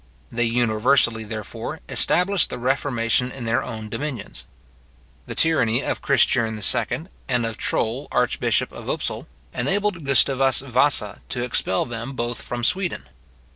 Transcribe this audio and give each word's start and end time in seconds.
They 0.31 0.45
universally, 0.45 1.23
therefore, 1.23 1.79
established 1.87 2.49
the 2.49 2.57
reformation 2.57 3.31
in 3.31 3.45
their 3.45 3.61
own 3.63 3.87
dominions. 3.87 4.45
The 5.27 5.35
tyranny 5.35 5.83
of 5.83 6.01
Christiern 6.01 6.57
II., 6.59 7.05
and 7.29 7.45
of 7.45 7.55
Troll 7.57 8.07
archbishop 8.11 8.71
of 8.71 8.89
Upsal, 8.89 9.27
enabled 9.53 10.03
Gustavus 10.03 10.61
Vasa 10.61 11.19
to 11.29 11.43
expel 11.43 11.85
them 11.85 12.13
both 12.13 12.41
from 12.41 12.63
Sweden. 12.63 13.09